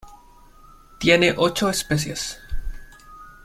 [0.99, 2.39] Tiene ocho especies.